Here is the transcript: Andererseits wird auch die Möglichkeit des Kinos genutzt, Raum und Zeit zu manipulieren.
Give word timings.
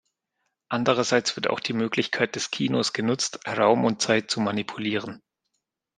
Andererseits 0.67 1.35
wird 1.35 1.51
auch 1.51 1.59
die 1.59 1.73
Möglichkeit 1.73 2.35
des 2.35 2.49
Kinos 2.49 2.91
genutzt, 2.93 3.39
Raum 3.47 3.85
und 3.85 4.01
Zeit 4.01 4.31
zu 4.31 4.39
manipulieren. 4.39 5.21